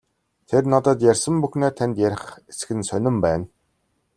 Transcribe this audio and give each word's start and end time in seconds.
Тэр 0.49 0.63
надад 0.71 0.99
ярьсан 1.11 1.35
бүхнээ 1.41 1.71
танд 1.77 1.95
ярих 2.07 2.23
эсэх 2.51 2.69
нь 2.77 2.87
сонин 2.89 3.15
байна. 3.25 3.45